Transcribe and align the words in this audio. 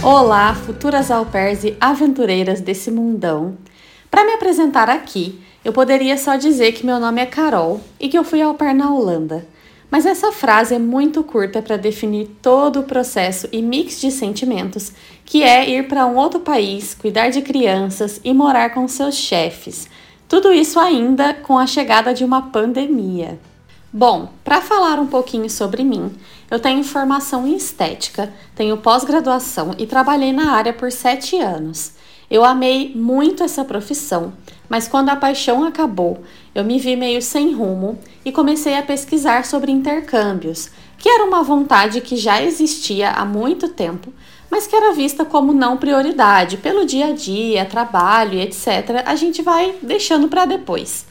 Olá, 0.00 0.54
futuras 0.54 1.10
au 1.10 1.26
pairs 1.26 1.64
e 1.64 1.76
aventureiras 1.80 2.60
desse 2.60 2.88
mundão. 2.88 3.58
Para 4.08 4.24
me 4.24 4.32
apresentar 4.32 4.88
aqui, 4.88 5.40
eu 5.64 5.72
poderia 5.72 6.16
só 6.16 6.36
dizer 6.36 6.70
que 6.70 6.86
meu 6.86 7.00
nome 7.00 7.20
é 7.20 7.26
Carol 7.26 7.80
e 7.98 8.08
que 8.08 8.16
eu 8.16 8.22
fui 8.22 8.40
au 8.40 8.54
pair 8.54 8.74
na 8.74 8.94
Holanda. 8.94 9.44
Mas 9.90 10.06
essa 10.06 10.30
frase 10.30 10.72
é 10.72 10.78
muito 10.78 11.24
curta 11.24 11.60
para 11.60 11.76
definir 11.76 12.28
todo 12.40 12.78
o 12.78 12.84
processo 12.84 13.48
e 13.50 13.60
mix 13.60 14.00
de 14.00 14.12
sentimentos 14.12 14.92
que 15.24 15.42
é 15.42 15.68
ir 15.68 15.88
para 15.88 16.06
um 16.06 16.16
outro 16.16 16.40
país, 16.40 16.94
cuidar 16.94 17.30
de 17.30 17.42
crianças 17.42 18.20
e 18.22 18.32
morar 18.32 18.72
com 18.72 18.86
seus 18.86 19.16
chefes. 19.16 19.88
Tudo 20.28 20.52
isso 20.52 20.78
ainda 20.78 21.34
com 21.34 21.58
a 21.58 21.66
chegada 21.66 22.14
de 22.14 22.24
uma 22.24 22.42
pandemia. 22.42 23.36
Bom, 23.90 24.28
para 24.44 24.60
falar 24.60 25.00
um 25.00 25.06
pouquinho 25.06 25.48
sobre 25.48 25.82
mim, 25.82 26.12
eu 26.50 26.60
tenho 26.60 26.84
formação 26.84 27.46
em 27.46 27.56
estética, 27.56 28.30
tenho 28.54 28.76
pós-graduação 28.76 29.74
e 29.78 29.86
trabalhei 29.86 30.30
na 30.30 30.52
área 30.52 30.74
por 30.74 30.92
sete 30.92 31.38
anos. 31.38 31.92
Eu 32.30 32.44
amei 32.44 32.92
muito 32.94 33.42
essa 33.42 33.64
profissão, 33.64 34.34
mas 34.68 34.86
quando 34.86 35.08
a 35.08 35.16
paixão 35.16 35.64
acabou, 35.64 36.22
eu 36.54 36.62
me 36.62 36.78
vi 36.78 36.96
meio 36.96 37.22
sem 37.22 37.54
rumo 37.54 37.98
e 38.26 38.30
comecei 38.30 38.76
a 38.76 38.82
pesquisar 38.82 39.46
sobre 39.46 39.72
intercâmbios, 39.72 40.68
que 40.98 41.08
era 41.08 41.24
uma 41.24 41.42
vontade 41.42 42.02
que 42.02 42.18
já 42.18 42.42
existia 42.42 43.12
há 43.12 43.24
muito 43.24 43.70
tempo, 43.70 44.12
mas 44.50 44.66
que 44.66 44.76
era 44.76 44.92
vista 44.92 45.24
como 45.24 45.50
não 45.54 45.78
prioridade 45.78 46.58
pelo 46.58 46.84
dia 46.84 47.06
a 47.06 47.12
dia, 47.12 47.64
trabalho 47.64 48.34
e 48.34 48.42
etc. 48.42 49.02
A 49.06 49.14
gente 49.14 49.40
vai 49.40 49.76
deixando 49.82 50.28
para 50.28 50.44
depois. 50.44 51.06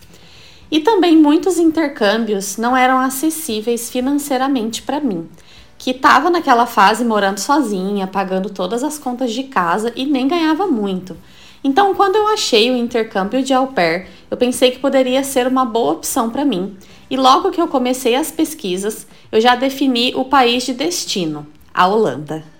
E 0.70 0.80
também 0.82 1.16
muitos 1.16 1.58
intercâmbios 1.58 2.58
não 2.58 2.76
eram 2.76 3.00
acessíveis 3.00 3.90
financeiramente 3.90 4.82
para 4.82 5.00
mim, 5.00 5.30
que 5.78 5.92
estava 5.92 6.30
naquela 6.30 6.66
fase 6.66 7.06
morando 7.06 7.40
sozinha, 7.40 8.06
pagando 8.06 8.50
todas 8.50 8.84
as 8.84 8.98
contas 8.98 9.32
de 9.32 9.44
casa 9.44 9.94
e 9.96 10.06
nem 10.06 10.28
ganhava 10.28 10.68
muito. 10.68 11.16
Então, 11.64 11.96
quando 11.96 12.16
eu 12.16 12.28
achei 12.28 12.70
o 12.70 12.76
intercâmbio 12.76 13.42
de 13.42 13.54
au 13.54 13.68
pair, 13.68 14.08
eu 14.30 14.38
pensei 14.38 14.72
que 14.72 14.80
poderia 14.80 15.24
ser 15.24 15.48
uma 15.48 15.66
boa 15.66 15.94
opção 15.94 16.30
para 16.30 16.46
mim. 16.46 16.76
E 17.10 17.16
logo 17.16 17.52
que 17.52 17.62
eu 17.62 17.68
comecei 17.68 18.16
as 18.16 18.30
pesquisas, 18.30 19.08
eu 19.32 19.40
já 19.40 19.56
defini 19.56 20.14
o 20.16 20.26
país 20.26 20.64
de 20.64 20.74
destino, 20.74 21.48
a 21.74 21.88
Holanda. 21.88 22.57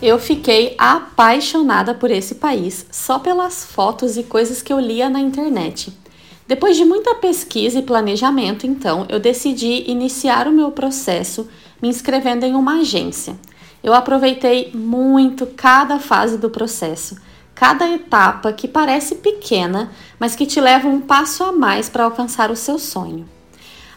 Eu 0.00 0.16
fiquei 0.16 0.76
apaixonada 0.78 1.92
por 1.92 2.08
esse 2.08 2.36
país 2.36 2.86
só 2.88 3.18
pelas 3.18 3.64
fotos 3.64 4.16
e 4.16 4.22
coisas 4.22 4.62
que 4.62 4.72
eu 4.72 4.78
lia 4.78 5.10
na 5.10 5.18
internet. 5.18 5.92
Depois 6.46 6.76
de 6.76 6.84
muita 6.84 7.16
pesquisa 7.16 7.80
e 7.80 7.82
planejamento, 7.82 8.64
então, 8.64 9.06
eu 9.08 9.18
decidi 9.18 9.90
iniciar 9.90 10.46
o 10.46 10.52
meu 10.52 10.70
processo 10.70 11.48
me 11.82 11.88
inscrevendo 11.88 12.46
em 12.46 12.54
uma 12.54 12.78
agência. 12.78 13.36
Eu 13.82 13.92
aproveitei 13.92 14.70
muito 14.72 15.46
cada 15.46 15.98
fase 15.98 16.38
do 16.38 16.48
processo, 16.48 17.16
cada 17.52 17.88
etapa 17.90 18.52
que 18.52 18.68
parece 18.68 19.16
pequena, 19.16 19.90
mas 20.18 20.36
que 20.36 20.46
te 20.46 20.60
leva 20.60 20.86
um 20.86 21.00
passo 21.00 21.42
a 21.42 21.50
mais 21.50 21.88
para 21.88 22.04
alcançar 22.04 22.52
o 22.52 22.56
seu 22.56 22.78
sonho. 22.78 23.28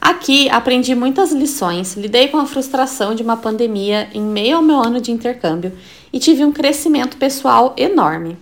Aqui 0.02 0.50
aprendi 0.50 0.96
muitas 0.96 1.32
lições, 1.32 1.94
lidei 1.94 2.28
com 2.28 2.40
a 2.40 2.48
frustração 2.48 3.14
de 3.14 3.22
uma 3.22 3.38
pandemia 3.38 4.10
em 4.16 4.22
meio 4.24 4.58
ao 4.58 4.64
meu 4.64 4.78
ano 4.78 5.00
de 5.00 5.12
intercâmbio 5.12 5.72
e 6.12 6.18
tive 6.18 6.44
um 6.44 6.52
crescimento 6.52 7.18
pessoal 7.18 7.76
enorme. 7.78 8.36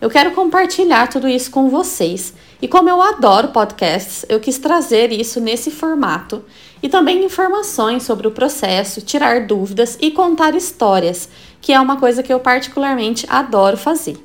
Eu 0.00 0.10
quero 0.10 0.32
compartilhar 0.32 1.06
tudo 1.06 1.28
isso 1.28 1.52
com 1.52 1.70
vocês 1.70 2.34
e, 2.60 2.66
como 2.66 2.90
eu 2.90 3.00
adoro 3.00 3.48
podcasts, 3.48 4.26
eu 4.28 4.40
quis 4.40 4.58
trazer 4.58 5.12
isso 5.12 5.40
nesse 5.40 5.70
formato 5.70 6.44
e 6.82 6.88
também 6.88 7.24
informações 7.24 8.02
sobre 8.02 8.26
o 8.26 8.32
processo, 8.32 9.00
tirar 9.00 9.46
dúvidas 9.46 9.96
e 10.00 10.10
contar 10.10 10.56
histórias, 10.56 11.28
que 11.60 11.72
é 11.72 11.80
uma 11.80 11.96
coisa 11.96 12.24
que 12.24 12.32
eu 12.32 12.40
particularmente 12.40 13.24
adoro 13.30 13.76
fazer. 13.76 14.18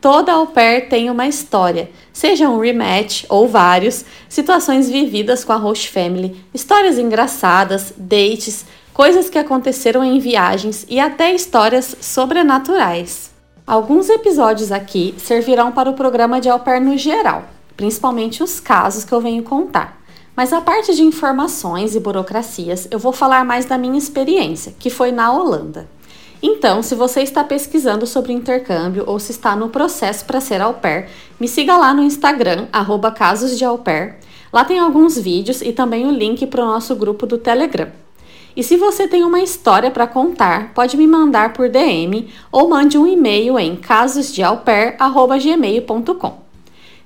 Toda 0.00 0.32
au 0.32 0.46
pair 0.46 0.88
tem 0.88 1.10
uma 1.10 1.26
história, 1.26 1.90
seja 2.12 2.48
um 2.48 2.60
rematch 2.60 3.24
ou 3.28 3.48
vários, 3.48 4.04
situações 4.28 4.88
vividas 4.88 5.44
com 5.44 5.52
a 5.52 5.56
host 5.56 5.90
family, 5.90 6.36
histórias 6.54 6.98
engraçadas, 6.98 7.92
dates, 7.96 8.64
coisas 8.94 9.28
que 9.28 9.38
aconteceram 9.38 10.04
em 10.04 10.20
viagens 10.20 10.86
e 10.88 11.00
até 11.00 11.34
histórias 11.34 11.96
sobrenaturais. 12.00 13.32
Alguns 13.66 14.08
episódios 14.08 14.70
aqui 14.70 15.16
servirão 15.18 15.72
para 15.72 15.90
o 15.90 15.94
programa 15.94 16.40
de 16.40 16.48
au 16.48 16.60
pair 16.60 16.80
no 16.80 16.96
geral, 16.96 17.44
principalmente 17.76 18.40
os 18.40 18.60
casos 18.60 19.04
que 19.04 19.12
eu 19.12 19.20
venho 19.20 19.42
contar. 19.42 20.00
Mas 20.36 20.52
a 20.52 20.60
parte 20.60 20.94
de 20.94 21.02
informações 21.02 21.96
e 21.96 22.00
burocracias, 22.00 22.86
eu 22.92 22.98
vou 23.00 23.12
falar 23.12 23.44
mais 23.44 23.64
da 23.64 23.76
minha 23.76 23.98
experiência, 23.98 24.72
que 24.78 24.90
foi 24.90 25.10
na 25.10 25.32
Holanda. 25.32 25.88
Então, 26.42 26.82
se 26.82 26.94
você 26.94 27.22
está 27.22 27.42
pesquisando 27.42 28.06
sobre 28.06 28.32
intercâmbio 28.32 29.02
ou 29.06 29.18
se 29.18 29.32
está 29.32 29.56
no 29.56 29.68
processo 29.68 30.24
para 30.24 30.40
ser 30.40 30.60
au 30.60 30.74
pair, 30.74 31.08
me 31.38 31.48
siga 31.48 31.76
lá 31.76 31.92
no 31.92 32.04
Instagram, 32.04 32.68
arroba. 32.72 33.12
Lá 34.52 34.64
tem 34.64 34.78
alguns 34.78 35.18
vídeos 35.18 35.60
e 35.60 35.72
também 35.72 36.06
o 36.06 36.10
link 36.10 36.46
para 36.46 36.62
o 36.62 36.66
nosso 36.66 36.94
grupo 36.94 37.26
do 37.26 37.38
Telegram. 37.38 37.88
E 38.56 38.62
se 38.62 38.76
você 38.76 39.06
tem 39.06 39.24
uma 39.24 39.40
história 39.40 39.90
para 39.90 40.06
contar, 40.06 40.72
pode 40.74 40.96
me 40.96 41.06
mandar 41.06 41.52
por 41.52 41.68
DM 41.68 42.28
ou 42.50 42.66
mande 42.68 42.96
um 42.98 43.06
e-mail 43.06 43.58
em 43.58 43.76
casosdeaupair.gmail.com. 43.76 46.48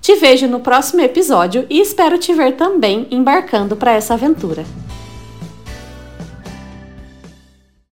Te 0.00 0.14
vejo 0.16 0.48
no 0.48 0.60
próximo 0.60 1.02
episódio 1.02 1.66
e 1.68 1.78
espero 1.80 2.16
te 2.18 2.32
ver 2.32 2.56
também 2.56 3.06
embarcando 3.10 3.76
para 3.76 3.92
essa 3.92 4.14
aventura. 4.14 4.64